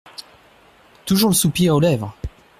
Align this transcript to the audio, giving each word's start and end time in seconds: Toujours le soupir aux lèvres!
Toujours 1.05 1.29
le 1.29 1.35
soupir 1.35 1.75
aux 1.75 1.79
lèvres! 1.79 2.15